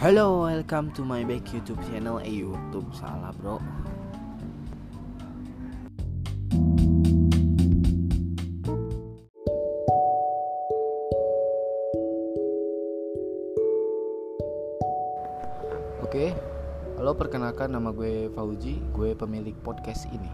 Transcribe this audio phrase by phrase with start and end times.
[0.00, 2.24] Halo, welcome to my back YouTube channel.
[2.24, 3.60] Eh, YouTube salah, Bro.
[16.00, 16.32] Oke,
[16.96, 20.32] halo perkenalkan nama gue Fauji, gue pemilik podcast ini.